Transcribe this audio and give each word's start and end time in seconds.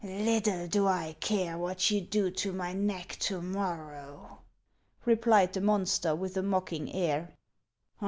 "Little 0.03 0.65
do 0.67 0.87
I 0.87 1.15
care 1.19 1.59
what 1.59 1.91
you 1.91 2.01
do 2.01 2.31
to 2.31 2.51
my 2.51 2.73
neck 2.73 3.17
to 3.19 3.39
morrow," 3.39 4.39
replied 5.05 5.53
the 5.53 5.61
monster, 5.61 6.15
with 6.15 6.35
a 6.37 6.41
mocking 6.41 6.91
air. 6.91 7.35